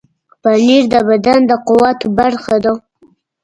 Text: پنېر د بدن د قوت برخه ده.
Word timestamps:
پنېر 0.41 0.83
د 0.93 0.95
بدن 1.07 1.39
د 1.49 1.51
قوت 1.67 1.99
برخه 2.17 2.55
ده. 2.63 2.73